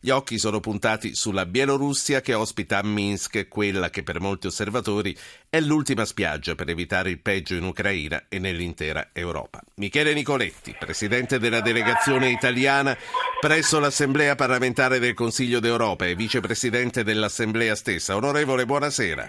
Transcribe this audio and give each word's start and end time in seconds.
Gli 0.00 0.10
occhi 0.10 0.38
sono 0.38 0.60
puntati 0.60 1.16
sulla 1.16 1.44
Bielorussia 1.44 2.20
che 2.20 2.34
ospita 2.34 2.78
a 2.78 2.84
Minsk 2.84 3.48
quella 3.48 3.90
che 3.90 4.04
per 4.04 4.20
molti 4.20 4.46
osservatori 4.46 5.16
è 5.50 5.58
l'ultima 5.58 6.04
spiaggia 6.04 6.54
per 6.54 6.68
evitare 6.68 7.10
il 7.10 7.18
peggio 7.18 7.54
in 7.54 7.64
Ucraina 7.64 8.26
e 8.28 8.38
nell'intera 8.38 9.08
Europa. 9.12 9.60
Michele 9.76 10.14
Nicoletti, 10.14 10.76
presidente 10.78 11.40
della 11.40 11.60
delegazione 11.60 12.30
italiana 12.30 12.96
presso 13.40 13.80
l'Assemblea 13.80 14.36
parlamentare 14.36 15.00
del 15.00 15.14
Consiglio 15.14 15.58
d'Europa 15.58 16.06
e 16.06 16.14
vicepresidente 16.14 17.02
dell'Assemblea 17.02 17.74
stessa. 17.74 18.14
Onorevole, 18.14 18.66
buonasera. 18.66 19.28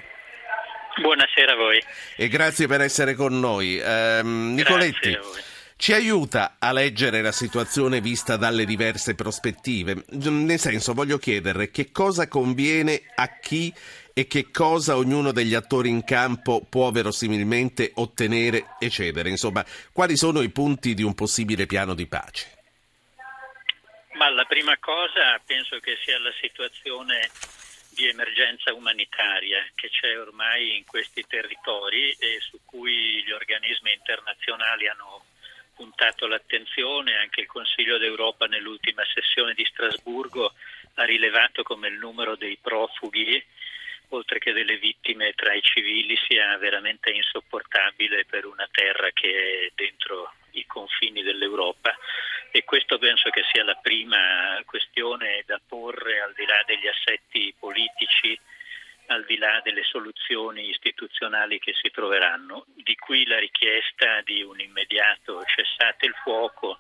Buonasera 1.01 1.53
a 1.53 1.55
voi. 1.55 1.83
E 2.15 2.27
grazie 2.27 2.67
per 2.67 2.81
essere 2.81 3.15
con 3.15 3.39
noi. 3.39 3.81
Um, 3.83 4.53
Nicoletti. 4.53 5.17
Ci 5.81 5.93
aiuta 5.93 6.57
a 6.59 6.73
leggere 6.73 7.21
la 7.21 7.31
situazione 7.31 8.01
vista 8.01 8.35
dalle 8.35 8.65
diverse 8.65 9.15
prospettive. 9.15 10.03
Nel 10.09 10.59
senso, 10.59 10.93
voglio 10.93 11.17
chiedere 11.17 11.71
che 11.71 11.89
cosa 11.93 12.27
conviene 12.27 13.01
a 13.15 13.39
chi 13.39 13.73
e 14.13 14.27
che 14.27 14.51
cosa 14.51 14.97
ognuno 14.97 15.31
degli 15.31 15.53
attori 15.53 15.87
in 15.87 16.03
campo 16.03 16.65
può 16.69 16.91
verosimilmente 16.91 17.93
ottenere 17.95 18.75
e 18.77 18.89
cedere. 18.89 19.29
Insomma, 19.29 19.65
quali 19.93 20.17
sono 20.17 20.41
i 20.41 20.49
punti 20.49 20.93
di 20.93 21.01
un 21.01 21.15
possibile 21.15 21.65
piano 21.65 21.93
di 21.93 22.07
pace? 22.07 22.57
Ma 24.15 24.29
la 24.31 24.43
prima 24.43 24.77
cosa 24.79 25.39
penso 25.45 25.79
che 25.79 25.97
sia 26.03 26.19
la 26.19 26.33
situazione 26.41 27.29
di 27.95 28.05
emergenza 28.05 28.73
umanitaria 28.73 29.65
che 29.75 29.87
c'è 29.89 30.19
ormai 30.19 30.75
in 30.75 30.83
questi 30.83 31.23
territori 31.25 32.11
e 32.19 32.39
su 32.41 32.59
cui 32.65 33.23
gli 33.23 33.31
organismi 33.31 33.93
internazionali 33.93 34.89
hanno 34.89 35.23
puntato 35.79 36.27
l'attenzione, 36.27 37.15
anche 37.15 37.39
il 37.39 37.47
Consiglio 37.47 37.97
d'Europa 37.97 38.47
nell'ultima 38.47 39.01
sessione 39.13 39.53
di 39.53 39.63
Strasburgo 39.63 40.53
ha 40.95 41.05
rilevato 41.05 41.63
come 41.63 41.87
il 41.87 41.97
numero 41.97 42.35
dei 42.35 42.57
profughi, 42.61 43.41
oltre 44.09 44.39
che 44.39 44.51
delle 44.51 44.77
vittime 44.77 45.31
tra 45.31 45.53
i 45.53 45.61
civili, 45.61 46.19
sia 46.27 46.57
veramente 46.57 47.11
insopportabile 47.11 48.25
per 48.25 48.45
una 48.45 48.67
terra 48.69 49.09
che 49.11 49.67
è 49.67 49.71
dentro 49.73 50.33
i 50.51 50.65
confini 50.65 51.23
dell'Europa. 51.23 51.95
E 52.51 52.65
questo 52.65 52.97
penso 52.97 53.29
che 53.29 53.43
sia 53.49 53.63
la 53.63 53.75
prima 53.75 54.61
questione 54.65 55.43
da 55.45 55.61
porre 55.65 56.19
al 56.19 56.33
di 56.33 56.45
là 56.45 56.61
degli 56.65 56.87
assetti 56.87 57.53
politici 57.57 58.37
al 59.09 59.25
di 59.25 59.37
là 59.37 59.59
delle 59.63 59.83
soluzioni 59.83 60.69
istituzionali 60.69 61.59
che 61.59 61.73
si 61.73 61.89
troveranno. 61.89 62.65
Di 62.75 62.95
qui 62.95 63.25
la 63.25 63.39
richiesta 63.39 64.21
di 64.21 64.41
un 64.43 64.59
immediato 64.59 65.43
cessate 65.45 66.05
il 66.05 66.13
fuoco 66.21 66.79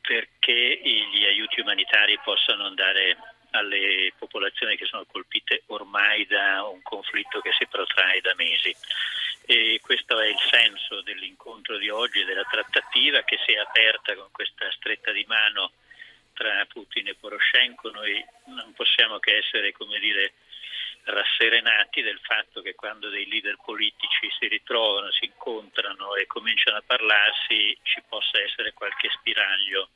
perché 0.00 0.80
gli 0.82 1.24
aiuti 1.24 1.60
umanitari 1.60 2.18
possano 2.22 2.66
andare 2.66 3.16
alle 3.50 4.12
popolazioni 4.18 4.76
che 4.76 4.84
sono 4.84 5.04
colpite 5.04 5.62
ormai 5.66 6.26
da 6.26 6.64
un 6.64 6.82
conflitto 6.82 7.40
che 7.40 7.52
si 7.56 7.66
protrae 7.66 8.20
da 8.20 8.34
mesi. 8.34 8.74
E 9.46 9.78
questo 9.80 10.18
è 10.18 10.26
il 10.26 10.40
senso 10.50 11.02
dell'incontro 11.02 11.78
di 11.78 11.88
oggi, 11.88 12.24
della 12.24 12.44
trattativa 12.44 13.22
che 13.22 13.38
si 13.46 13.52
è 13.52 13.58
aperta 13.58 14.14
con 14.16 14.28
questa 14.32 14.70
stretta 14.72 15.12
di 15.12 15.24
mano 15.28 15.72
tra 16.32 16.66
Putin 16.66 17.08
e 17.08 17.14
Poroshenko. 17.14 17.90
Noi 17.90 18.24
non 18.46 18.72
possiamo 18.74 19.18
che 19.20 19.36
essere, 19.36 19.72
come 19.72 20.00
dire, 20.00 20.32
rasserenati 21.04 22.02
del 22.02 22.18
fatto 22.22 22.62
che 22.62 22.74
quando 22.74 23.08
dei 23.08 23.28
leader 23.28 23.56
politici 23.62 24.28
si 24.38 24.48
ritrovano, 24.48 25.10
si 25.12 25.26
incontrano 25.26 26.14
e 26.14 26.26
cominciano 26.26 26.78
a 26.78 26.82
parlarsi 26.86 27.76
ci 27.82 28.02
possa 28.08 28.40
essere 28.40 28.72
qualche 28.72 29.08
spiraglio 29.10 29.88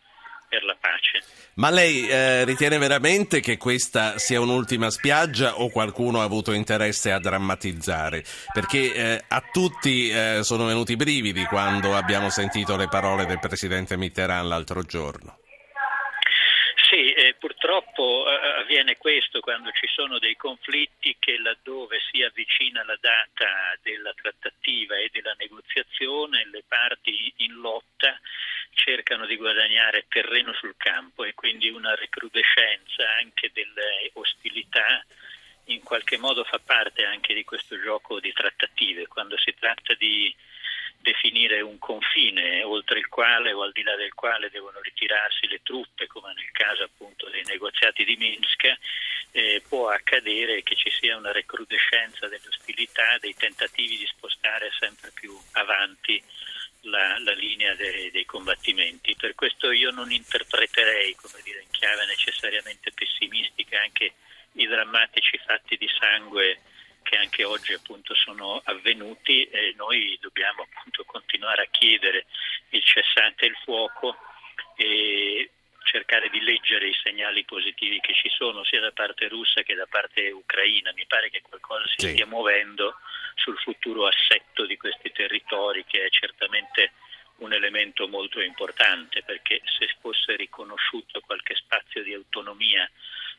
per 0.49 0.65
la 0.65 0.77
pace. 0.81 1.23
Ma 1.55 1.71
lei 1.71 2.09
eh, 2.09 2.45
ritiene 2.45 2.79
veramente 2.79 3.41
che 3.41 3.57
questa 3.57 4.19
sia 4.19 4.41
un'ultima 4.41 4.91
spiaggia 4.91 5.61
o 5.61 5.69
qualcuno 5.69 6.21
ha 6.21 6.25
avuto 6.25 6.53
interesse 6.53 7.13
a 7.13 7.19
drammatizzare? 7.19 8.25
Perché 8.53 8.95
eh, 8.95 9.25
a 9.29 9.43
tutti 9.53 10.09
eh, 10.09 10.41
sono 10.43 10.67
venuti 10.67 10.97
brividi 10.97 11.45
quando 11.45 11.95
abbiamo 11.95 12.31
sentito 12.31 12.77
le 12.77 12.89
parole 12.89 13.27
del 13.27 13.39
presidente 13.39 13.97
Mitterrand 13.97 14.49
l'altro 14.49 14.83
giorno. 14.83 15.39
Sì, 17.39 17.45
eh, 17.45 17.47
purtroppo 17.47 18.25
eh, 18.29 18.61
avviene 18.61 18.97
questo 18.97 19.41
quando 19.41 19.71
ci 19.71 19.87
sono 19.87 20.19
dei 20.19 20.37
conflitti 20.37 21.17
che 21.19 21.39
laddove 21.39 21.99
si 22.11 22.23
avvicina 22.23 22.85
la 22.85 22.99
data 23.01 23.77
della 23.83 24.13
trattativa 24.15 24.97
e 24.97 25.09
della 25.13 25.35
negoziazione 25.39 26.49
le 26.51 26.65
parti 26.67 27.33
in 27.39 27.55
lotta 27.55 28.19
cercano 28.73 29.27
di 29.27 29.37
guadagnare 29.37 30.07
terreno 30.09 30.53
sul 30.55 30.75
campo 30.77 31.25
e 31.25 31.35
quindi 31.35 31.69
una 31.69 31.95
recrudescenza 31.95 33.05
anche 33.21 33.51
delle 33.53 34.11
ostilità 34.15 35.05
in 35.65 35.83
qualche 35.83 36.17
modo 36.17 36.45
fa 36.45 36.59
parte 36.59 37.05
anche 37.05 37.35
di 37.35 37.45
questo 37.45 37.79
gioco 37.81 38.21
di 38.21 38.33
trattative. 38.33 39.07
Quando 39.07 39.37
si 39.37 39.55
tratta 39.59 39.95
di 39.95 40.35
definire 41.01 41.61
un 41.61 41.79
confine 41.79 42.63
oltre 42.63 42.99
il 42.99 43.09
quale 43.09 43.53
o 43.53 43.63
al 43.63 43.73
di 43.73 43.83
là 43.83 43.95
del 43.97 44.15
quale 44.15 44.51
devono 44.51 44.81
ritirarsi 44.81 45.47
le 45.47 45.61
truppe, 45.63 46.07
come 46.07 46.33
nel 46.35 46.51
caso 46.53 46.85
appunto 46.85 47.29
dei 47.31 47.43
negoziati 47.45 48.05
di 48.05 48.17
Minsk, 48.17 48.77
eh, 49.33 49.63
può 49.67 49.89
accadere 49.89 50.63
che 50.63 50.75
ci 50.75 50.91
sia 50.91 51.17
una 51.17 51.33
recrudescenza 51.33 52.29
delle 52.29 52.49
ostilità, 52.49 53.17
dei 53.21 53.35
tentativi 53.35 53.97
di 53.97 54.07
spostare 54.07 54.71
sempre 54.79 55.11
più 55.15 55.37
avanti 55.53 56.23
la, 56.83 57.19
la 57.19 57.33
linea 57.33 57.75
dei, 57.75 58.11
dei, 58.11 58.25
combattimenti. 58.25 59.15
Per 59.17 59.35
questo 59.35 59.71
io 59.71 59.91
non 59.91 60.11
interpreterei 60.11 61.15
come 61.15 61.41
dire, 61.45 61.63
in 61.63 61.71
chiave 61.71 62.07
necessariamente 62.07 62.93
pessimistica 62.93 63.81
anche 63.81 64.13
i 64.53 64.67
drammatici 64.67 65.39
fatti 65.45 65.77
di 65.77 65.89
sangue 65.99 66.61
che 67.03 67.17
anche 67.17 67.45
oggi 67.45 67.73
appunto 67.73 68.15
sono 68.15 68.61
avvenuti 68.65 69.45
e 69.45 69.75
noi 69.77 70.19
dobbiamo 70.21 70.63
appunto 70.63 71.05
continuare 71.05 71.63
a 71.63 71.69
chiedere 71.71 72.27
il 72.71 72.83
cessante 72.85 73.47
il 73.47 73.57
fuoco 73.65 74.17
e 74.77 75.51
cercare 75.89 76.29
di 76.29 76.41
leggere 76.41 76.89
i 76.89 76.99
segnali 77.03 77.45
positivi 77.45 77.99
che 78.01 78.13
ci 78.13 78.29
sono 78.29 78.63
sia 78.65 78.81
da 78.81 78.93
parte 78.93 79.27
russa 79.29 79.63
che 79.63 79.75
da 79.75 79.87
parte 79.87 80.31
ucraina. 80.31 80.93
Mi 80.95 81.07
pare 81.07 81.31
che 81.31 81.41
qualcosa 81.41 81.87
si 81.87 82.07
sì. 82.07 82.09
stia 82.11 82.27
muovendo 82.27 82.97
sul 83.35 83.57
futuro 83.59 84.07
assetto 84.07 84.67
di 84.67 84.77
questi 84.77 85.11
territori 85.13 85.85
che 85.87 86.05
è 86.05 86.11
certamente 86.11 86.93
un 87.37 87.53
elemento 87.53 88.09
molto 88.09 88.41
importante 88.41 89.23
perché 89.23 89.63
se 89.65 89.89
fosse 90.01 90.37
riconosciuto 90.37 91.21
qualche 91.21 91.55
spazio 91.55 92.03
di 92.03 92.13
autonomia 92.13 92.89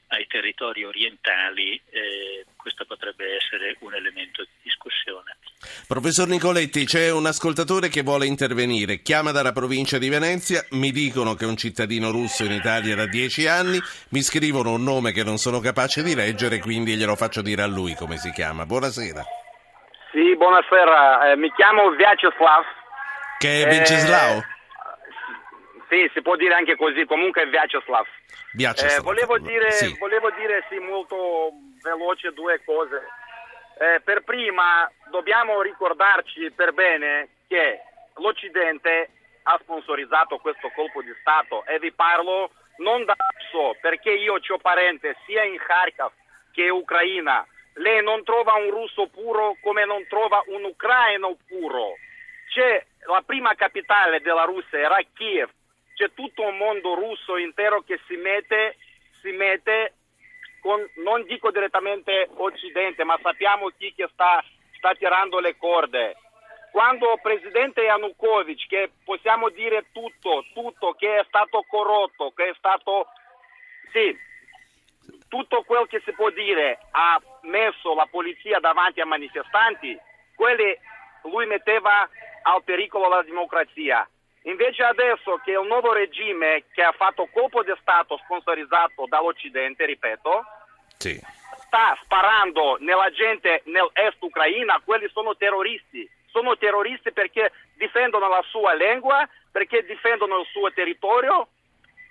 ai 0.09 0.25
territori 0.27 0.83
orientali, 0.83 1.79
eh, 1.89 2.45
questo 2.55 2.85
potrebbe 2.85 3.35
essere 3.35 3.75
un 3.79 3.93
elemento 3.93 4.43
di 4.43 4.49
discussione. 4.63 5.37
Professor 5.87 6.27
Nicoletti, 6.27 6.85
c'è 6.85 7.11
un 7.11 7.25
ascoltatore 7.25 7.89
che 7.89 8.01
vuole 8.01 8.25
intervenire, 8.25 9.01
chiama 9.01 9.31
dalla 9.31 9.51
provincia 9.51 9.97
di 9.97 10.09
Venezia, 10.09 10.65
mi 10.71 10.91
dicono 10.91 11.35
che 11.35 11.45
è 11.45 11.47
un 11.47 11.57
cittadino 11.57 12.11
russo 12.11 12.43
in 12.43 12.51
Italia 12.51 12.95
da 12.95 13.05
dieci 13.05 13.47
anni, 13.47 13.79
mi 14.09 14.21
scrivono 14.21 14.71
un 14.71 14.83
nome 14.83 15.11
che 15.11 15.23
non 15.23 15.37
sono 15.37 15.59
capace 15.59 16.01
di 16.01 16.15
leggere, 16.15 16.59
quindi 16.59 16.95
glielo 16.95 17.15
faccio 17.15 17.41
dire 17.41 17.61
a 17.61 17.67
lui 17.67 17.93
come 17.95 18.17
si 18.17 18.31
chiama. 18.31 18.65
Buonasera. 18.65 19.23
Sì, 20.11 20.35
buonasera, 20.35 21.31
eh, 21.31 21.35
mi 21.35 21.51
chiamo 21.53 21.91
Vyacheslav. 21.91 22.63
Che 23.37 23.63
è 23.63 23.69
Vinceslao? 23.69 24.37
Eh, 24.37 24.58
sì, 25.89 26.09
si 26.13 26.21
può 26.21 26.35
dire 26.35 26.53
anche 26.53 26.75
così, 26.75 27.05
comunque 27.05 27.47
Vyacheslav. 27.47 28.05
Eh, 28.97 29.01
volevo, 29.01 29.37
dire, 29.39 29.71
sì. 29.71 29.97
volevo 29.97 30.29
dire 30.31 30.65
sì, 30.69 30.77
molto 30.77 31.51
veloce 31.81 32.31
due 32.31 32.61
cose. 32.63 33.07
Eh, 33.79 34.01
per 34.01 34.23
prima 34.23 34.89
dobbiamo 35.09 35.61
ricordarci 35.61 36.51
per 36.51 36.73
bene 36.73 37.29
che 37.47 37.81
l'Occidente 38.15 39.09
ha 39.43 39.57
sponsorizzato 39.61 40.37
questo 40.37 40.69
colpo 40.75 41.01
di 41.01 41.13
Stato 41.21 41.65
e 41.65 41.79
vi 41.79 41.91
parlo 41.91 42.51
non 42.77 43.03
da 43.05 43.15
so, 43.51 43.75
perché 43.81 44.11
io 44.11 44.35
ho 44.35 44.57
parente 44.57 45.15
sia 45.25 45.43
in 45.43 45.57
Kharkov 45.57 46.11
che 46.51 46.63
in 46.63 46.71
Ucraina. 46.71 47.45
Lei 47.75 48.03
non 48.03 48.23
trova 48.23 48.53
un 48.53 48.69
russo 48.69 49.07
puro 49.07 49.55
come 49.61 49.85
non 49.85 50.05
trova 50.07 50.43
un 50.47 50.65
ucraino 50.65 51.37
puro. 51.47 51.95
C'è 52.49 52.85
la 53.07 53.23
prima 53.25 53.55
capitale 53.55 54.21
della 54.21 54.43
Russia 54.43 54.79
era 54.79 54.99
Kiev, 55.13 55.49
c'è 55.99 56.13
tutto 56.13 56.43
un 56.43 56.55
mondo 56.55 56.95
russo 56.95 57.35
intero 57.35 57.81
che 57.81 57.99
si 58.07 58.15
mette, 58.15 58.77
si 59.21 59.31
mette 59.31 59.95
con, 60.61 60.79
non 61.03 61.23
dico 61.23 61.51
direttamente 61.51 62.29
Occidente, 62.37 63.03
ma 63.03 63.19
sappiamo 63.21 63.67
chi 63.77 63.93
sta, 64.13 64.41
sta 64.77 64.93
tirando 64.93 65.39
le 65.39 65.57
corde. 65.57 66.15
Quando 66.71 67.11
il 67.11 67.19
presidente 67.21 67.81
Yanukovych, 67.81 68.67
che 68.67 68.91
possiamo 69.03 69.49
dire 69.49 69.87
tutto, 69.91 70.45
tutto, 70.53 70.93
che 70.93 71.17
è 71.17 71.25
stato 71.27 71.65
corrotto, 71.67 72.31
che 72.31 72.47
è 72.47 72.53
stato, 72.57 73.07
sì, 73.91 74.17
tutto 75.27 75.63
quel 75.63 75.85
che 75.87 76.01
si 76.05 76.13
può 76.13 76.29
dire, 76.29 76.79
ha 76.91 77.21
messo 77.41 77.93
la 77.93 78.07
polizia 78.09 78.59
davanti 78.59 79.01
ai 79.01 79.07
manifestanti, 79.07 79.99
quelli 80.33 80.77
lui 81.23 81.45
metteva 81.45 82.07
al 82.43 82.63
pericolo 82.63 83.09
la 83.09 83.21
democrazia 83.23 84.07
Invece 84.49 84.81
adesso 84.83 85.39
che 85.43 85.51
il 85.51 85.67
nuovo 85.67 85.93
regime 85.93 86.63
che 86.71 86.81
ha 86.81 86.91
fatto 86.91 87.29
colpo 87.31 87.61
di 87.61 87.73
Stato 87.81 88.17
sponsorizzato 88.23 89.05
dall'Occidente, 89.07 89.85
ripeto, 89.85 90.43
sì. 90.97 91.21
sta 91.65 91.95
sparando 92.03 92.77
nella 92.79 93.11
gente 93.11 93.61
nell'est 93.65 94.17
Ucraina, 94.19 94.81
quelli 94.83 95.07
sono 95.13 95.35
terroristi. 95.37 96.09
Sono 96.31 96.57
terroristi 96.57 97.11
perché 97.11 97.51
difendono 97.75 98.27
la 98.27 98.43
sua 98.49 98.73
lingua, 98.73 99.27
perché 99.51 99.85
difendono 99.85 100.39
il 100.39 100.47
suo 100.47 100.71
territorio. 100.73 101.49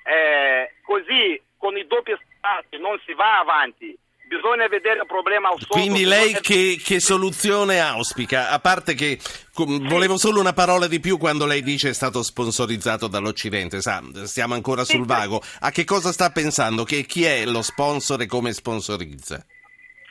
Eh, 0.05 0.75
così 0.85 1.43
con 1.57 1.77
i 1.77 1.87
doppi 1.87 2.17
stati 2.37 2.79
non 2.79 3.01
si 3.05 3.15
va 3.15 3.41
avanti 3.41 3.99
bisogna 4.29 4.69
vedere 4.69 5.01
il 5.01 5.07
problema 5.07 5.49
al 5.49 5.67
Quindi 5.67 6.05
lei 6.05 6.35
che, 6.41 6.81
che, 6.83 7.01
soluzione 7.01 7.81
auspica? 7.81 8.51
A 8.51 8.61
parte 8.61 8.95
che 8.95 9.19
volevo 9.55 10.17
solo 10.17 10.39
una 10.39 10.53
parola 10.53 10.87
di 10.87 11.01
più 11.01 11.19
quando 11.19 11.47
lei 11.47 11.63
dice 11.63 11.89
è 11.89 11.95
stato 11.95 12.23
sponsorizzato 12.23 13.09
dall'Occidente, 13.09 13.81
sa, 13.81 14.01
stiamo 14.25 14.55
ancora 14.55 14.85
sul 14.85 15.07
vago. 15.07 15.41
A 15.61 15.71
che 15.71 15.85
cosa 15.85 16.13
sta 16.13 16.31
pensando? 16.31 16.85
Che, 16.85 17.03
chi 17.03 17.25
è 17.25 17.45
lo 17.45 17.63
sponsor 17.63 18.21
e 18.21 18.27
come 18.27 18.53
sponsorizza? 18.53 19.45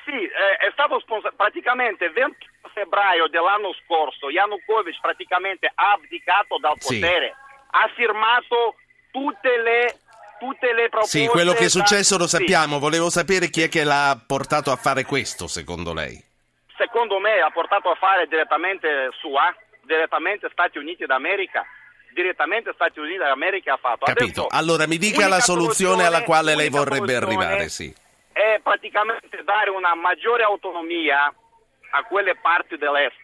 Sì, 0.04 0.26
è 0.26 0.70
stato 0.74 1.00
sponsor- 1.00 1.36
praticamente 1.36 2.06
il 2.06 2.12
20 2.12 2.36
febbraio 2.74 3.28
dell'anno 3.28 3.74
scorso 3.84 4.30
Yanukovych 4.30 5.00
praticamente 5.02 5.72
ha 5.74 5.92
abdicato 5.94 6.58
dal 6.60 6.78
potere, 6.78 7.34
sì. 7.34 7.68
ha 7.72 7.92
firmato 7.96 8.76
tutte 9.12 9.58
le 9.58 9.98
tutte 10.40 10.74
le 10.74 10.90
proposte. 10.90 11.20
Sì, 11.20 11.28
quello 11.28 11.54
che 11.54 11.66
è 11.66 11.70
successo 11.70 12.18
lo 12.18 12.28
sappiamo. 12.28 12.76
Sì. 12.76 12.80
Volevo 12.80 13.10
sapere 13.10 13.50
chi 13.50 13.62
è 13.64 13.70
che 13.70 13.84
l'ha 13.84 14.20
portato 14.26 14.72
a 14.72 14.76
fare 14.76 15.04
questo, 15.04 15.48
secondo 15.48 15.94
lei. 15.94 16.24
Secondo 16.78 17.20
me 17.20 17.40
ha 17.40 17.50
portato 17.50 17.90
a 17.90 17.96
fare 17.96 18.28
direttamente 18.28 19.10
SUA, 19.20 19.56
direttamente 19.82 20.48
Stati 20.52 20.78
Uniti 20.78 21.06
d'America. 21.06 21.66
Direttamente 22.14 22.72
Stati 22.74 23.00
Uniti 23.00 23.18
d'America 23.18 23.74
ha 23.74 23.78
fatto. 23.78 24.06
Capito. 24.06 24.46
Adesso, 24.46 24.48
allora 24.50 24.88
mi 24.88 24.98
dica 24.98 25.28
la 25.28 25.40
soluzione 25.40 26.06
alla 26.06 26.24
quale 26.24 26.56
lei 26.56 26.70
vorrebbe 26.70 27.16
arrivare, 27.16 27.70
sì. 27.70 27.94
È 28.32 28.60
praticamente 28.62 29.44
dare 29.44 29.70
una 29.72 29.96
maggiore 29.96 30.44
autonomia 30.44 31.34
a 31.92 32.04
quelle 32.04 32.36
parti 32.36 32.78
dell'Est, 32.78 33.16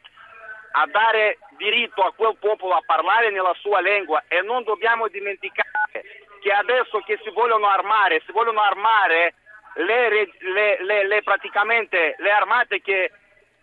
a 0.74 0.88
dare 0.88 1.38
diritto 1.58 2.02
a 2.02 2.14
quel 2.14 2.36
popolo 2.40 2.74
a 2.74 2.82
parlare 2.86 3.30
nella 3.30 3.54
sua 3.60 3.80
lingua 3.80 4.24
e 4.28 4.42
non 4.42 4.64
dobbiamo 4.64 5.08
dimenticare 5.08 5.70
che 6.44 6.52
adesso 6.52 7.00
che 7.00 7.18
si 7.24 7.30
vogliono 7.30 7.68
armare, 7.70 8.22
si 8.26 8.34
vogliono 8.34 8.60
armare 8.60 9.34
le, 9.76 10.28
le, 10.40 11.08
le, 11.08 11.24
praticamente 11.24 12.16
le 12.20 12.32
armate 12.32 12.82
che 12.82 13.12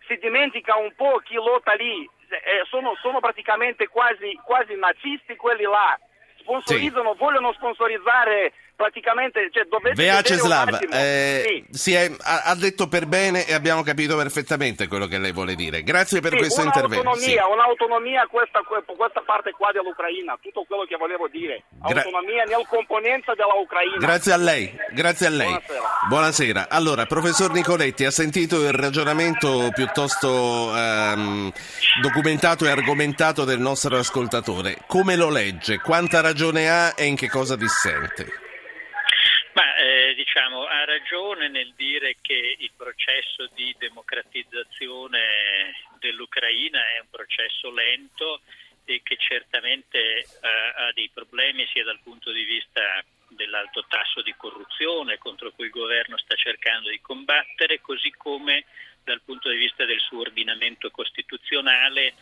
si 0.07 0.17
dimentica 0.17 0.75
un 0.75 0.91
po' 0.95 1.21
chi 1.23 1.35
lotta 1.35 1.73
lì, 1.73 2.09
eh, 2.27 2.65
sono, 2.67 2.95
sono, 2.99 3.19
praticamente 3.19 3.87
quasi, 3.87 4.33
quasi 4.43 4.75
nazisti 4.75 5.35
quelli 5.35 5.63
là, 5.63 5.97
sponsorizzano, 6.39 7.11
sì. 7.11 7.17
vogliono 7.19 7.53
sponsorizzare 7.53 8.51
praticamente 8.81 9.47
cioè, 9.51 9.65
dovete 9.69 9.93
Vyacheslav 9.93 10.79
eh, 10.89 11.65
sì. 11.69 11.93
è, 11.93 12.11
ha, 12.17 12.41
ha, 12.45 12.55
detto 12.55 12.87
per 12.87 13.05
bene 13.05 13.45
e 13.45 13.53
abbiamo 13.53 13.83
capito 13.83 14.17
perfettamente 14.17 14.87
quello 14.87 15.05
che 15.05 15.19
lei 15.19 15.31
vuole 15.31 15.53
dire 15.53 15.83
grazie 15.83 16.19
per 16.19 16.31
sì, 16.31 16.37
questo 16.37 16.63
intervento 16.63 17.13
sì. 17.13 17.37
un'autonomia 17.37 18.25
questa, 18.25 18.61
questa, 18.65 19.21
parte 19.21 19.51
qua 19.51 19.71
dell'Ucraina 19.71 20.35
tutto 20.41 20.63
quello 20.67 20.85
che 20.85 20.97
volevo 20.97 21.27
dire 21.27 21.65
Gra- 21.69 22.01
autonomia 22.01 22.43
nel 22.45 22.65
componenza 22.67 23.35
dell'Ucraina 23.35 23.97
grazie 23.97 24.33
a 24.33 24.37
lei 24.37 24.75
grazie 24.93 25.27
a 25.27 25.29
lei 25.29 25.47
buonasera. 25.47 25.89
buonasera. 26.09 26.67
allora 26.69 27.05
professor 27.05 27.51
Nicoletti 27.51 28.05
ha 28.05 28.11
sentito 28.11 28.63
il 28.63 28.73
ragionamento 28.73 29.69
piuttosto 29.75 30.75
ehm, 30.75 31.51
documentato 32.01 32.65
e 32.65 32.71
argomentato 32.71 33.43
del 33.43 33.59
nostro 33.59 33.95
ascoltatore 33.95 34.77
come 34.87 35.15
lo 35.15 35.29
legge 35.29 35.77
quanta 35.77 36.21
ragione 36.21 36.67
ha 36.67 36.93
e 36.97 37.05
in 37.05 37.15
che 37.15 37.29
cosa 37.29 37.55
dissente 37.55 38.49
diciamo, 40.15 40.65
ha 40.65 40.85
ragione 40.85 41.47
nel 41.49 41.73
dire 41.75 42.17
che 42.21 42.55
il 42.59 42.71
processo 42.75 43.47
di 43.53 43.75
democratizzazione 43.77 45.19
dell'Ucraina 45.99 46.79
è 46.95 46.99
un 46.99 47.09
processo 47.09 47.71
lento 47.71 48.41
e 48.85 49.01
che 49.03 49.17
certamente 49.17 49.97
eh, 49.99 50.25
ha 50.41 50.91
dei 50.93 51.09
problemi 51.13 51.67
sia 51.71 51.83
dal 51.83 51.99
punto 52.03 52.31
di 52.31 52.43
vista 52.43 52.81
dell'alto 53.29 53.85
tasso 53.87 54.21
di 54.21 54.33
corruzione 54.35 55.17
contro 55.17 55.51
cui 55.51 55.65
il 55.65 55.71
governo 55.71 56.17
sta 56.17 56.35
cercando 56.35 56.89
di 56.89 56.99
combattere, 56.99 57.79
così 57.79 58.11
come 58.11 58.65
dal 59.03 59.21
punto 59.21 59.49
di 59.49 59.57
vista 59.57 59.85
del 59.85 59.99
suo 59.99 60.19
ordinamento 60.21 60.91
costituzionale 60.91 62.13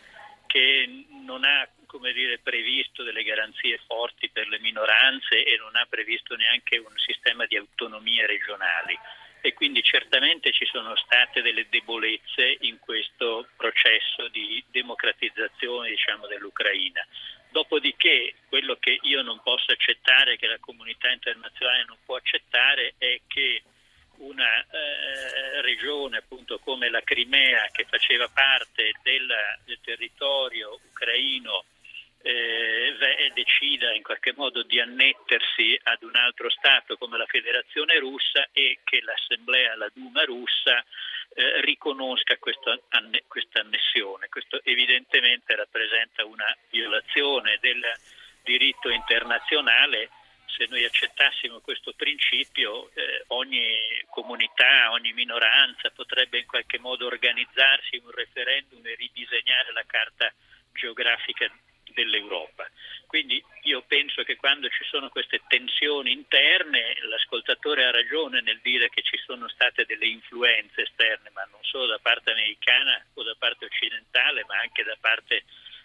che 0.47 1.05
non 1.23 1.43
ha 1.43 1.67
come 1.89 2.13
dire, 2.13 2.37
previsto 2.37 3.01
delle 3.01 3.23
garanzie 3.23 3.79
forti 3.87 4.29
per 4.29 4.47
le 4.47 4.59
minoranze 4.59 5.43
e 5.43 5.57
non 5.57 5.75
ha 5.75 5.85
previsto 5.89 6.35
neanche 6.35 6.77
un 6.77 6.93
sistema 6.97 7.47
di 7.47 7.57
autonomie 7.57 8.27
regionali 8.27 8.97
e 9.41 9.53
quindi 9.53 9.81
certamente 9.81 10.51
ci 10.51 10.65
sono 10.65 10.95
state 10.95 11.41
delle 11.41 11.65
debolezze 11.69 12.57
in 12.61 12.77
questo 12.79 13.47
processo 13.55 14.27
di 14.27 14.63
democratizzazione 14.69 15.89
diciamo, 15.89 16.27
dell'Ucraina. 16.27 17.05
Dopodiché 17.49 18.35
quello 18.47 18.75
che 18.75 18.99
io 19.01 19.23
non 19.23 19.41
posso 19.41 19.71
accettare, 19.71 20.37
che 20.37 20.45
la 20.45 20.59
comunità 20.59 21.09
internazionale 21.09 21.85
non 21.87 21.97
può 22.05 22.17
accettare, 22.17 22.93
è 22.97 23.21
che 23.27 23.63
una 24.17 24.61
eh, 24.61 25.61
regione 25.61 26.17
appunto 26.17 26.59
come 26.59 26.89
la 26.89 27.01
Crimea 27.01 27.69
che 27.71 27.85
faceva 27.89 28.27
parte 28.27 28.91
del, 29.01 29.27
del 29.65 29.79
territorio 29.81 30.77
ucraino 30.89 31.63
eh, 32.21 33.31
decida 33.33 33.93
in 33.93 34.03
qualche 34.03 34.33
modo 34.35 34.63
di 34.63 34.79
annettersi 34.79 35.79
ad 35.83 36.03
un 36.03 36.15
altro 36.15 36.49
Stato 36.49 36.97
come 36.97 37.17
la 37.17 37.25
Federazione 37.25 37.97
russa 37.99 38.47
e 38.51 38.79
che 38.83 39.01
l'Assemblea, 39.01 39.75
la 39.75 39.89
Duma 39.93 40.23
russa, 40.25 40.83
eh, 41.33 41.61
riconosca 41.61 42.37
questa, 42.37 42.77
anne, 42.89 43.23
questa 43.27 43.61
annessione. 43.61 44.27
Questo 44.29 44.61
evidentemente 44.63 45.55
rappresenta 45.55 46.25
una 46.25 46.55
violazione 46.69 47.57
del 47.61 47.81
diritto 48.43 48.89
internazionale 48.89 50.09
se 50.45 50.65
noi 50.67 50.83
accettassimo 50.83 51.59
questo 51.61 51.93
principio 51.95 52.89
eh, 52.93 53.23
ogni 53.27 53.63
comunità, 54.09 54.91
ogni 54.91 55.13
minoranza 55.13 55.91
potrebbe 55.91 56.39
in 56.39 56.47
qualche 56.47 56.79
modo 56.79 57.05
organizzarsi 57.05 57.95
in 57.95 58.03
un 58.03 58.11
referendum 58.11 58.85
e 58.85 58.95
ridisegnare 58.95 59.71
la 59.71 59.83
carta 59.85 60.33
geografica 60.73 61.49
dell'Europa. 61.93 62.69
Quindi 63.05 63.43
io 63.63 63.81
penso 63.87 64.23
che 64.23 64.35
quando 64.35 64.69
ci 64.69 64.83
sono 64.85 65.09
queste 65.09 65.41
tensioni 65.47 66.11
interne 66.11 66.95
l'ascoltatore 67.09 67.85
ha 67.85 67.91
ragione 67.91 68.41
nel 68.41 68.59
dire 68.61 68.89
che 68.89 69.01
ci 69.01 69.17
sono 69.25 69.47
state 69.49 69.85
delle 69.85 70.05
influenze 70.05 70.83
esterne, 70.83 71.29
ma 71.33 71.43
non 71.49 71.63
solo 71.63 71.87
da 71.87 71.99
parte 71.99 72.31
americana 72.31 73.03
o 73.15 73.23
da 73.23 73.35
parte 73.37 73.65
occidentale, 73.65 74.43
ma 74.47 74.59
anche 74.59 74.83
da 74.83 74.95
parte 74.99 75.43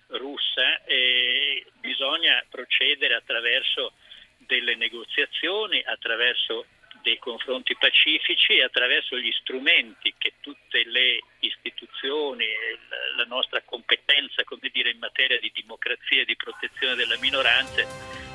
russa 0.09 0.85
e 0.85 1.65
bisogna 1.81 2.45
procedere 2.51 3.15
attraverso 3.15 3.95
delle 4.39 4.75
negoziazioni, 4.75 5.83
attraverso 5.85 6.67
dei 7.05 7.19
confronti 7.19 7.77
pacifici 7.77 8.57
e 8.57 8.65
attraverso 8.65 9.17
gli 9.19 9.31
strumenti 9.41 10.15
che 10.17 10.33
tutte 10.41 10.83
le 10.87 11.21
istituzioni 11.41 12.45
e 12.45 12.79
la 13.17 13.25
nostra 13.29 13.63
competenza 13.63 14.43
come 14.45 14.71
dire, 14.73 14.91
in 14.91 14.99
materia 14.99 15.39
di 15.39 15.53
democrazia 15.55 16.23
e 16.23 16.25
di 16.25 16.35
protezione 16.35 16.97
delle 16.97 17.19
minoranze 17.21 17.87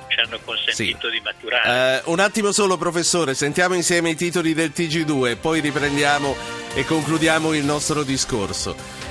ci 0.07 0.19
hanno 0.19 0.39
consentito 0.45 1.09
sì. 1.09 1.17
di 1.17 1.21
maturare. 1.21 2.01
Uh, 2.05 2.11
un 2.11 2.19
attimo 2.19 2.51
solo 2.51 2.77
professore, 2.77 3.33
sentiamo 3.33 3.73
insieme 3.73 4.11
i 4.11 4.15
titoli 4.15 4.53
del 4.53 4.69
TG2 4.69 5.39
poi 5.41 5.59
riprendiamo 5.59 6.35
e 6.75 6.85
concludiamo 6.85 7.53
il 7.53 7.65
nostro 7.65 8.03
discorso. 8.03 9.07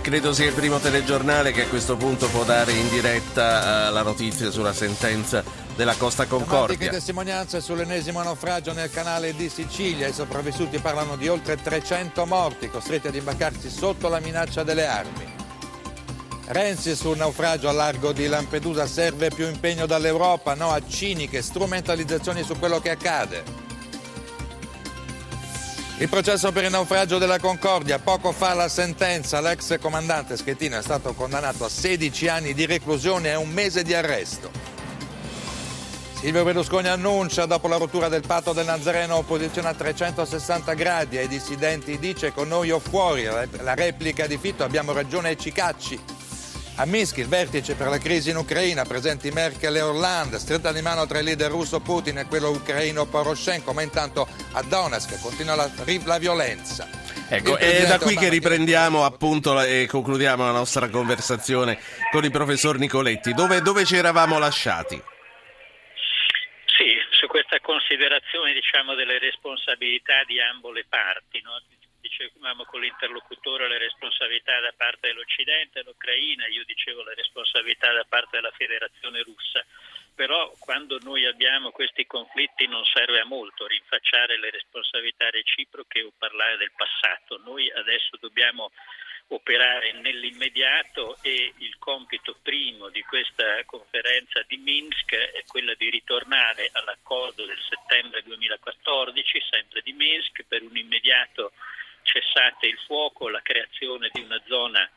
Credo 0.00 0.32
sia 0.32 0.46
il 0.46 0.54
primo 0.54 0.78
telegiornale 0.78 1.52
che 1.52 1.62
a 1.62 1.68
questo 1.68 1.96
punto 1.96 2.28
può 2.28 2.44
dare 2.44 2.72
in 2.72 2.88
diretta 2.88 3.88
uh, 3.88 3.92
la 3.92 4.02
notizia 4.02 4.50
sulla 4.50 4.72
sentenza 4.72 5.61
della 5.74 5.94
Costa 5.94 6.26
Concordia. 6.26 6.58
Drammatiche 6.58 6.90
testimonianze 6.90 7.60
sull'ennesimo 7.60 8.22
naufragio 8.22 8.72
nel 8.72 8.90
canale 8.90 9.34
di 9.34 9.48
Sicilia. 9.48 10.06
I 10.06 10.12
sopravvissuti 10.12 10.78
parlano 10.78 11.16
di 11.16 11.28
oltre 11.28 11.56
300 11.56 12.26
morti 12.26 12.68
costretti 12.68 13.08
ad 13.08 13.14
imbarcarsi 13.14 13.70
sotto 13.70 14.08
la 14.08 14.20
minaccia 14.20 14.62
delle 14.62 14.86
armi. 14.86 15.40
Renzi 16.46 16.94
sul 16.94 17.16
naufragio 17.16 17.68
a 17.68 17.72
largo 17.72 18.12
di 18.12 18.26
Lampedusa 18.26 18.86
serve 18.86 19.30
più 19.30 19.46
impegno 19.46 19.86
dall'Europa, 19.86 20.54
no 20.54 20.70
a 20.70 20.82
ciniche 20.86 21.40
strumentalizzazioni 21.40 22.42
su 22.42 22.58
quello 22.58 22.80
che 22.80 22.90
accade. 22.90 23.60
Il 25.98 26.08
processo 26.08 26.50
per 26.50 26.64
il 26.64 26.70
naufragio 26.70 27.18
della 27.18 27.38
Concordia, 27.38 28.00
poco 28.00 28.32
fa 28.32 28.54
la 28.54 28.68
sentenza, 28.68 29.40
l'ex 29.40 29.78
comandante 29.78 30.36
Schettino 30.36 30.76
è 30.76 30.82
stato 30.82 31.14
condannato 31.14 31.64
a 31.64 31.68
16 31.68 32.28
anni 32.28 32.54
di 32.54 32.66
reclusione 32.66 33.30
e 33.30 33.34
un 33.36 33.48
mese 33.48 33.84
di 33.84 33.94
arresto. 33.94 34.71
Silvio 36.22 36.44
Berlusconi 36.44 36.86
annuncia 36.86 37.46
dopo 37.46 37.66
la 37.66 37.78
rottura 37.78 38.08
del 38.08 38.22
patto 38.24 38.52
del 38.52 38.64
Nazareno 38.64 39.16
opposizione 39.16 39.66
a 39.66 39.74
360 39.74 40.72
gradi 40.74 41.18
ai 41.18 41.26
dissidenti 41.26 41.98
dice 41.98 42.32
con 42.32 42.46
noi 42.46 42.70
o 42.70 42.78
fuori 42.78 43.24
la 43.24 43.74
replica 43.74 44.28
di 44.28 44.38
Fitto 44.38 44.62
abbiamo 44.62 44.92
ragione 44.92 45.30
ai 45.30 45.36
Cicacci 45.36 45.98
A 46.76 46.84
Minsk 46.84 47.16
il 47.16 47.26
vertice 47.26 47.74
per 47.74 47.88
la 47.88 47.98
crisi 47.98 48.30
in 48.30 48.36
Ucraina, 48.36 48.84
presenti 48.84 49.32
Merkel 49.32 49.74
e 49.74 49.80
Hollande, 49.80 50.38
stretta 50.38 50.70
di 50.70 50.80
mano 50.80 51.08
tra 51.08 51.18
il 51.18 51.24
leader 51.24 51.50
russo 51.50 51.80
Putin 51.80 52.18
e 52.18 52.26
quello 52.26 52.50
ucraino 52.50 53.04
Poroshenko, 53.04 53.72
ma 53.72 53.82
intanto 53.82 54.28
a 54.52 54.62
Donetsk 54.62 55.20
continua 55.20 55.56
la, 55.56 55.68
la 56.04 56.18
violenza. 56.18 56.86
Ecco, 57.28 57.56
è 57.56 57.84
da 57.84 57.98
qui 57.98 58.14
che 58.14 58.28
riprendiamo 58.28 59.04
appunto 59.04 59.60
e 59.60 59.88
concludiamo 59.90 60.44
la 60.44 60.52
nostra 60.52 60.88
conversazione 60.88 61.78
con 62.12 62.24
il 62.24 62.30
professor 62.30 62.78
Nicoletti. 62.78 63.34
Dove, 63.34 63.60
dove 63.60 63.84
ci 63.84 63.96
eravamo 63.96 64.38
lasciati? 64.38 65.10
Considerazione 67.82 68.52
diciamo, 68.52 68.94
delle 68.94 69.18
responsabilità 69.18 70.22
di 70.22 70.40
ambo 70.40 70.70
le 70.70 70.84
parti. 70.88 71.40
No? 71.42 71.60
dicevamo 71.98 72.64
con 72.64 72.80
l'interlocutore 72.80 73.68
le 73.68 73.78
responsabilità 73.78 74.60
da 74.60 74.72
parte 74.76 75.08
dell'Occidente, 75.08 75.82
l'Ucraina, 75.82 76.46
io 76.46 76.64
dicevo 76.64 77.02
le 77.02 77.14
responsabilità 77.14 77.92
da 77.92 78.04
parte 78.08 78.36
della 78.36 78.50
Federazione 78.52 79.22
russa, 79.22 79.64
però 80.14 80.52
quando 80.58 80.98
noi 81.02 81.26
abbiamo 81.26 81.70
questi 81.70 82.06
conflitti 82.06 82.66
non 82.66 82.84
serve 82.84 83.20
a 83.20 83.24
molto 83.24 83.66
rinfacciare 83.66 84.38
le 84.38 84.50
responsabilità 84.50 85.30
reciproche 85.30 86.02
o 86.02 86.12
parlare 86.16 86.56
del 86.56 86.72
passato, 86.76 87.40
noi 87.44 87.70
adesso 87.70 88.16
dobbiamo 88.20 88.70
operare 89.34 89.92
nell'immediato 89.92 91.18
e 91.22 91.52
il 91.58 91.76
compito 91.78 92.36
primo 92.42 92.88
di 92.88 93.02
questa 93.02 93.64
conferenza 93.64 94.42
di 94.46 94.56
Minsk 94.58 95.14
è 95.14 95.42
quello 95.46 95.74
di 95.74 95.90
ritornare 95.90 96.70
all'accordo 96.72 97.44
del 97.44 97.58
settembre 97.68 98.22
2014, 98.22 99.42
sempre 99.50 99.80
di 99.82 99.92
Minsk, 99.92 100.44
per 100.46 100.62
un 100.62 100.76
immediato 100.76 101.52
cessate 102.02 102.66
il 102.66 102.78
fuoco, 102.86 103.28
la 103.28 103.42
creazione 103.42 104.10
di 104.12 104.20
una 104.20 104.40
zona 104.46 104.88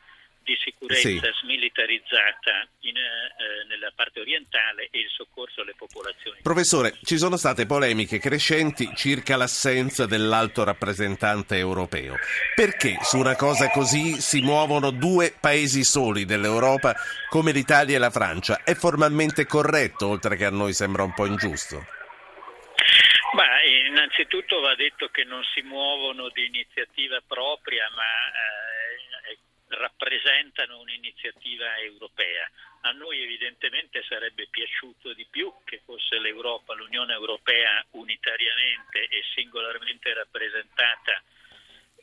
di 0.46 0.56
sicurezza 0.62 1.00
sì. 1.00 1.20
smilitarizzata 1.42 2.68
in, 2.82 2.96
eh, 2.96 3.66
nella 3.68 3.90
parte 3.94 4.20
orientale 4.20 4.88
e 4.92 5.00
il 5.00 5.10
soccorso 5.10 5.62
alle 5.62 5.74
popolazioni. 5.76 6.38
Professore, 6.40 6.96
ci 7.02 7.18
sono 7.18 7.36
state 7.36 7.66
polemiche 7.66 8.20
crescenti 8.20 8.88
circa 8.94 9.36
l'assenza 9.36 10.06
dell'alto 10.06 10.62
rappresentante 10.62 11.56
europeo. 11.56 12.14
Perché 12.54 12.98
su 13.02 13.18
una 13.18 13.34
cosa 13.34 13.70
così 13.70 14.20
si 14.20 14.40
muovono 14.40 14.90
due 14.92 15.34
paesi 15.38 15.82
soli 15.82 16.24
dell'Europa 16.24 16.94
come 17.28 17.50
l'Italia 17.50 17.96
e 17.96 17.98
la 17.98 18.10
Francia? 18.10 18.62
È 18.62 18.74
formalmente 18.74 19.46
corretto, 19.46 20.06
oltre 20.06 20.36
che 20.36 20.44
a 20.44 20.50
noi 20.50 20.72
sembra 20.72 21.02
un 21.02 21.12
po' 21.12 21.26
ingiusto? 21.26 21.84
Ma 23.34 23.44
innanzitutto 23.64 24.60
va 24.60 24.74
detto 24.76 25.08
che 25.08 25.24
non 25.24 25.42
si 25.52 25.60
muovono 25.62 26.30
di 26.30 26.46
iniziativa 26.46 27.20
propria, 27.26 27.90
ma 27.90 28.02
eh, 28.02 28.65
rappresentano 30.06 30.78
un'iniziativa 30.78 31.76
europea. 31.78 32.48
A 32.82 32.92
noi 32.92 33.20
evidentemente 33.22 34.04
sarebbe 34.08 34.46
piaciuto 34.48 35.12
di 35.12 35.26
più 35.28 35.52
che 35.64 35.82
fosse 35.84 36.20
l'Europa, 36.20 36.74
l'Unione 36.74 37.12
Europea 37.12 37.84
unitariamente 37.90 39.08
e 39.08 39.24
singolarmente 39.34 40.14
rappresentata 40.14 41.20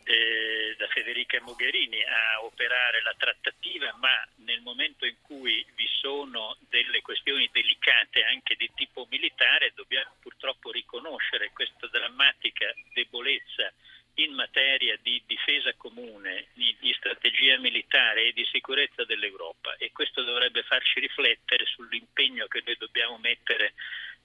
eh, 0.03 0.75
da 0.77 0.87
Federica 0.87 1.39
Mogherini 1.41 2.03
a 2.03 2.43
operare 2.43 3.01
la 3.03 3.15
trattativa, 3.17 3.95
ma 3.99 4.27
nel 4.43 4.59
momento 4.59 5.05
in 5.05 5.15
cui 5.21 5.65
vi 5.75 5.87
sono 6.01 6.57
delle 6.67 7.01
questioni 7.01 7.49
delicate 7.53 8.25
anche 8.25 8.55
di 8.55 8.69
tipo 8.75 9.07
militare 9.09 9.71
dobbiamo 9.73 10.13
purtroppo 10.19 10.71
riconoscere 10.71 11.51
questa 11.53 11.87
drammatica 11.87 12.73
debolezza 12.93 13.71
in 14.15 14.33
materia 14.33 14.97
di 15.01 15.21
difesa 15.25 15.73
comune, 15.75 16.47
di, 16.53 16.75
di, 16.79 16.93
strategia 16.93 17.57
militare 17.57 18.27
e 18.27 18.33
di 18.33 18.45
sicurezza 18.51 19.03
dell'Europa 19.05 19.75
e 19.77 19.91
questo 19.91 20.23
dovrebbe 20.23 20.61
farci 20.63 20.99
riflettere 20.99 21.65
sull'impegno 21.65 22.45
che 22.47 22.61
noi 22.65 22.75
dobbiamo 22.77 23.17
mettere 23.17 23.73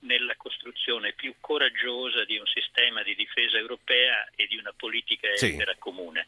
nella 0.00 0.34
costruzione 0.36 1.12
più 1.12 1.34
coraggiosa 1.40 2.24
di 2.24 2.36
un 2.36 2.46
sistema 2.46 3.02
di 3.02 3.14
difesa 3.14 3.56
europea 3.56 4.28
e 4.36 4.46
di 4.46 4.56
una 4.56 4.72
politica 4.76 5.30
estera 5.32 5.72
sì. 5.72 5.78
comune. 5.78 6.26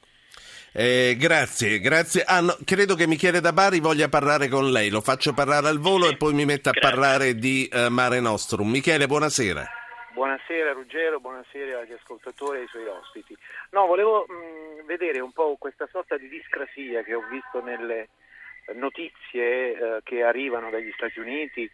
Eh, 0.72 1.16
grazie, 1.18 1.80
grazie. 1.80 2.24
Ah, 2.24 2.40
no, 2.40 2.56
credo 2.64 2.94
che 2.94 3.06
Michele 3.06 3.40
da 3.40 3.52
Bari 3.52 3.80
voglia 3.80 4.08
parlare 4.08 4.48
con 4.48 4.70
lei. 4.70 4.88
Lo 4.88 5.00
faccio 5.00 5.32
parlare 5.32 5.68
al 5.68 5.78
volo 5.78 6.06
sì. 6.06 6.12
e 6.12 6.16
poi 6.16 6.32
mi 6.32 6.44
metto 6.44 6.68
a 6.68 6.72
grazie. 6.72 6.90
parlare 6.90 7.34
di 7.34 7.68
uh, 7.70 7.88
Mare 7.88 8.20
Nostrum. 8.20 8.70
Michele, 8.70 9.06
buonasera. 9.06 9.79
Buonasera 10.12 10.72
Ruggero, 10.72 11.20
buonasera 11.20 11.80
agli 11.80 11.92
ascoltatori 11.92 12.58
e 12.58 12.60
ai 12.62 12.68
suoi 12.68 12.86
ospiti. 12.86 13.36
No, 13.70 13.86
volevo 13.86 14.26
mh, 14.26 14.84
vedere 14.86 15.20
un 15.20 15.32
po' 15.32 15.56
questa 15.56 15.86
sorta 15.86 16.16
di 16.16 16.28
discrasia 16.28 17.02
che 17.02 17.14
ho 17.14 17.22
visto 17.28 17.62
nelle 17.62 18.08
notizie 18.74 19.72
eh, 19.72 20.00
che 20.02 20.22
arrivano 20.22 20.70
dagli 20.70 20.90
Stati 20.92 21.20
Uniti 21.20 21.70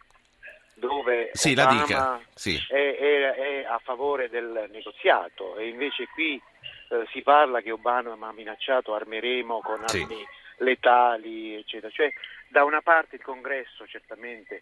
dove 0.75 1.31
sì, 1.33 1.53
Obama 1.53 2.21
sì. 2.35 2.55
è, 2.69 2.73
è, 2.73 3.33
è, 3.33 3.63
a 3.65 3.79
favore 3.79 4.29
del 4.29 4.67
negoziato 4.71 5.57
e 5.57 5.69
invece 5.69 6.07
qui 6.13 6.39
eh, 6.89 7.07
si 7.11 7.21
parla 7.23 7.61
che 7.61 7.71
Obama 7.71 8.27
ha 8.27 8.33
minacciato 8.33 8.93
armeremo 8.93 9.59
con 9.61 9.83
armi 9.83 10.15
sì. 10.15 10.25
letali, 10.57 11.55
eccetera. 11.55 11.91
Cioè, 11.91 12.13
da 12.49 12.63
una 12.63 12.81
parte 12.81 13.15
il 13.15 13.23
congresso 13.23 13.87
certamente 13.87 14.61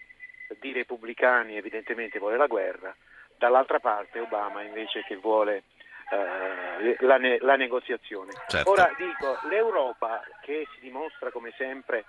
di 0.60 0.72
repubblicani 0.72 1.58
evidentemente 1.58 2.20
vuole 2.20 2.38
la 2.38 2.48
guerra, 2.48 2.96
dall'altra 3.38 3.80
parte 3.80 4.20
Obama 4.20 4.62
invece 4.62 5.04
che 5.04 5.16
vuole 5.18 5.64
eh, 6.12 6.96
la, 7.00 7.18
ne- 7.18 7.40
la, 7.40 7.56
negoziazione. 7.56 8.32
Certo. 8.48 8.70
Ora 8.70 8.94
dico, 8.98 9.40
l'Europa 9.50 10.22
che 10.42 10.68
si 10.74 10.82
dimostra 10.82 11.32
come 11.32 11.54
sempre 11.58 12.06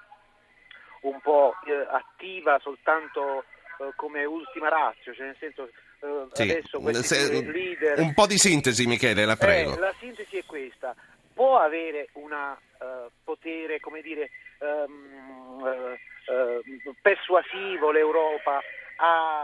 un 1.02 1.20
po' 1.20 1.54
eh, 1.66 1.86
attiva 1.88 2.58
soltanto 2.60 3.44
eh, 3.78 3.92
come 3.96 4.24
ultima 4.24 4.68
razza, 4.68 5.12
cioè 5.12 5.26
nel 5.26 5.36
senso 5.38 5.70
eh, 6.00 6.26
sì. 6.32 6.42
adesso 6.42 6.80
questi 6.80 7.02
Se, 7.04 7.42
leader... 7.42 7.98
Un 7.98 8.12
po' 8.12 8.26
di 8.26 8.36
sintesi 8.36 8.86
Michele, 8.86 9.24
la 9.24 9.36
prego. 9.36 9.74
Eh, 9.74 9.78
la 9.78 9.94
sintesi 9.98 10.38
è 10.38 10.44
questa, 10.44 10.94
può 11.32 11.58
avere 11.58 12.08
un 12.14 12.32
uh, 12.32 13.10
potere, 13.24 13.80
come 13.80 14.00
dire, 14.00 14.30
um, 14.58 15.96
persuasivo 17.02 17.90
l'Europa 17.90 18.60
a, 18.96 19.42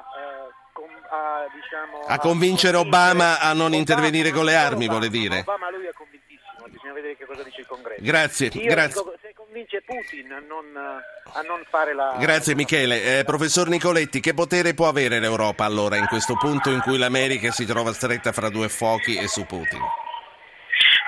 a, 1.11 1.47
diciamo, 1.53 2.05
a 2.07 2.19
convincere 2.19 2.77
Obama 2.77 3.41
a 3.41 3.53
non 3.53 3.67
Obama, 3.67 3.77
intervenire 3.77 4.31
con 4.31 4.45
le 4.45 4.55
armi, 4.55 4.85
Obama, 4.85 4.99
vuole 4.99 5.09
dire? 5.09 5.39
Obama 5.41 5.71
lui 5.71 5.87
è 5.87 5.93
convintissimo, 5.93 6.67
bisogna 6.69 6.93
vedere 6.93 7.17
che 7.17 7.25
cosa 7.25 7.43
dice 7.43 7.61
il 7.61 7.67
Congresso. 7.67 8.03
Grazie, 8.03 8.47
Io 8.53 8.71
grazie. 8.71 9.03
Dico, 9.03 9.15
convince 9.53 9.83
Putin 9.83 10.33
a 10.33 10.41
non, 10.41 10.65
a 10.75 11.41
non 11.43 11.63
fare 11.69 11.95
la... 11.95 12.17
Grazie 12.19 12.55
Michele. 12.55 13.19
Eh, 13.19 13.25
professor 13.25 13.69
Nicoletti, 13.69 14.21
che 14.21 14.33
potere 14.33 14.73
può 14.73 14.89
avere 14.89 15.21
l'Europa 15.21 15.65
allora 15.65 15.97
in 15.97 16.07
questo 16.07 16.37
punto 16.37 16.71
in 16.71 16.81
cui 16.81 16.97
l'America 16.97 17.51
si 17.53 17.67
trova 17.67 17.93
stretta 17.93 18.33
fra 18.33 18.49
due 18.49 18.71
fuochi 18.71 19.17
e 19.17 19.29
su 19.29 19.45
Putin? 19.45 19.81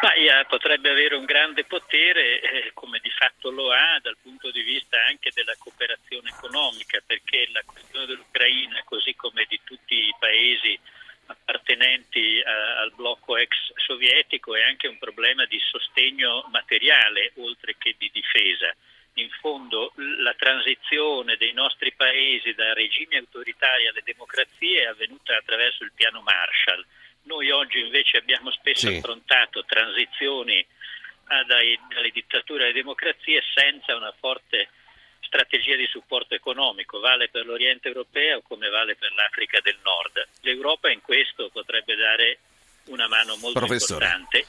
Ma 0.04 0.44
potrebbe 0.44 0.90
avere 0.90 1.14
un 1.14 1.24
grande 1.24 1.64
potere, 1.64 2.40
eh, 2.42 2.70
come 2.74 2.98
di 3.02 3.08
fatto 3.08 3.50
lo 3.50 3.72
ha, 3.72 3.98
dal 4.02 4.18
punto 4.20 4.50
di 4.50 4.60
vista 4.60 5.02
anche 5.06 5.30
della 5.32 5.54
cooperazione 5.58 6.28
economica, 6.28 7.00
perché 7.06 7.48
la 7.50 7.62
questione 7.64 8.04
dell'Ucraina, 8.04 8.82
così 8.84 9.14
come 9.14 9.46
di 9.48 9.58
tutti 9.64 9.94
i 9.94 10.14
paesi 10.18 10.78
appartenenti 11.24 12.42
a, 12.44 12.80
al 12.80 12.92
blocco 12.94 13.38
ex 13.38 13.56
sovietico 13.76 14.54
è 14.54 14.62
anche 14.64 14.88
un 14.88 14.98
problema 14.98 15.46
di 15.46 15.58
sostegno 15.58 16.46
materiale 16.52 17.32
oltre 17.36 17.76
che 17.78 17.94
di 17.96 18.10
difesa. 18.12 18.74
In 19.14 19.30
fondo 19.40 19.94
la 19.96 20.34
transizione 20.34 21.38
dei 21.38 21.54
nostri 21.54 21.92
paesi 21.92 22.52
da 22.52 22.74
regimi 22.74 23.16
autoritari 23.16 23.88
alle 23.88 24.02
democrazie 24.04 24.82
è 24.82 24.86
avvenuta 24.86 25.34
attraverso 25.34 25.82
il 25.82 25.92
piano 25.94 26.20
Marshall. 26.20 26.84
Noi 27.24 27.50
oggi 27.50 27.80
invece 27.80 28.18
abbiamo 28.18 28.50
spesso 28.50 28.88
sì. 28.88 28.96
affrontato 28.96 29.64
transizioni 29.64 30.64
dai, 31.46 31.78
dalle 31.88 32.10
dittature 32.10 32.64
alle 32.64 32.72
democrazie 32.72 33.42
senza 33.54 33.96
una 33.96 34.12
forte 34.18 34.68
strategia 35.20 35.74
di 35.74 35.86
supporto 35.86 36.34
economico, 36.34 37.00
vale 37.00 37.28
per 37.28 37.44
l'Oriente 37.44 37.88
europeo 37.88 38.42
come 38.42 38.68
vale 38.68 38.94
per 38.94 39.12
l'Africa 39.14 39.60
del 39.62 39.78
Nord. 39.82 40.28
L'Europa 40.42 40.90
in 40.90 41.00
questo 41.00 41.50
potrebbe 41.52 41.96
dare 41.96 42.38
una 42.84 43.08
mano 43.08 43.36
molto 43.36 43.58
Professore. 43.58 44.04
importante. 44.04 44.46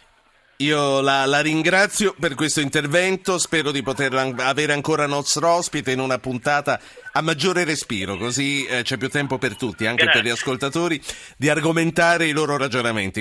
Io 0.58 1.02
la, 1.02 1.26
la, 1.26 1.42
ringrazio 1.42 2.16
per 2.18 2.34
questo 2.34 2.62
intervento, 2.62 3.38
spero 3.38 3.72
di 3.72 3.84
poter 3.84 4.14
avere 4.14 4.72
ancora 4.72 5.06
nostro 5.06 5.50
ospite 5.50 5.92
in 5.92 6.00
una 6.00 6.18
puntata 6.18 6.80
a 7.18 7.22
maggiore 7.22 7.64
respiro, 7.64 8.18
così 8.18 8.66
eh, 8.66 8.84
c'è 8.84 8.98
più 8.98 9.10
tempo 9.10 9.38
per 9.38 9.56
tutti, 9.56 9.86
anche 9.86 10.04
Grazie. 10.04 10.22
per 10.22 10.30
gli 10.30 10.34
ascoltatori, 10.34 11.02
di 11.38 11.48
argomentare 11.48 12.28
i 12.28 12.32
loro 12.32 12.58
ragionamenti. 12.58 13.14